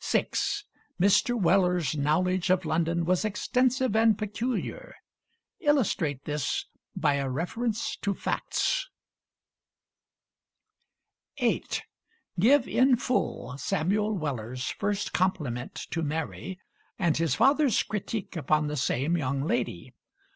[0.00, 0.64] 6.
[1.00, 1.40] "Mr.
[1.40, 4.96] Weller's knowledge of London was extensive and peculiar."
[5.60, 8.88] Illustrate this by a reference to facts.
[11.38, 11.84] 8.
[12.40, 16.58] Give in full Samuel Weller's first compliment to Mary,
[16.98, 19.94] and his father's critique upon the same young lady.